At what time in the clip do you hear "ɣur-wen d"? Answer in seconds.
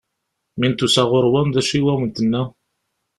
1.09-1.55